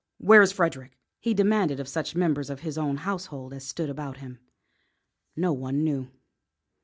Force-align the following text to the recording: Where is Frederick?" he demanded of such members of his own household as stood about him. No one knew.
Where 0.17 0.41
is 0.41 0.51
Frederick?" 0.51 0.97
he 1.19 1.35
demanded 1.35 1.79
of 1.79 1.87
such 1.87 2.15
members 2.15 2.49
of 2.49 2.61
his 2.61 2.75
own 2.75 2.97
household 2.97 3.53
as 3.53 3.67
stood 3.67 3.87
about 3.87 4.17
him. 4.17 4.39
No 5.35 5.53
one 5.53 5.83
knew. 5.83 6.09